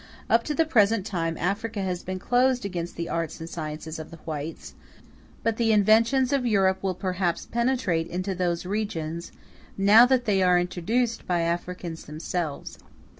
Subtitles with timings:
[0.31, 4.09] Up to the present time Africa has been closed against the arts and sciences of
[4.09, 4.73] the whites;
[5.43, 9.31] but the inventions of Europe will perhaps penetrate into those regions,
[9.77, 12.79] now that they are introduced by Africans themselves.